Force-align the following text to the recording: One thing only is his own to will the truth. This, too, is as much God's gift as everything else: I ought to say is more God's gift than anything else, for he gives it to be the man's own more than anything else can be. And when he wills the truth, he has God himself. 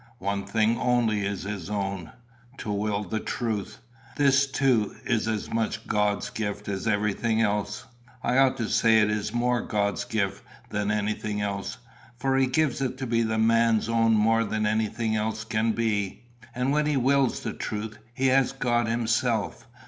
One 0.17 0.47
thing 0.47 0.79
only 0.79 1.23
is 1.27 1.43
his 1.43 1.69
own 1.69 2.11
to 2.57 2.71
will 2.71 3.03
the 3.03 3.19
truth. 3.19 3.77
This, 4.17 4.47
too, 4.47 4.95
is 5.05 5.27
as 5.27 5.53
much 5.53 5.85
God's 5.85 6.31
gift 6.31 6.67
as 6.67 6.87
everything 6.87 7.39
else: 7.39 7.85
I 8.23 8.39
ought 8.39 8.57
to 8.57 8.67
say 8.67 8.97
is 8.97 9.31
more 9.31 9.61
God's 9.61 10.03
gift 10.05 10.41
than 10.71 10.89
anything 10.89 11.39
else, 11.39 11.77
for 12.17 12.35
he 12.35 12.47
gives 12.47 12.81
it 12.81 12.97
to 12.97 13.05
be 13.05 13.21
the 13.21 13.37
man's 13.37 13.87
own 13.89 14.15
more 14.15 14.43
than 14.43 14.65
anything 14.65 15.15
else 15.15 15.43
can 15.43 15.73
be. 15.73 16.23
And 16.55 16.71
when 16.71 16.87
he 16.87 16.97
wills 16.97 17.41
the 17.41 17.53
truth, 17.53 17.99
he 18.15 18.25
has 18.29 18.53
God 18.53 18.87
himself. 18.87 19.67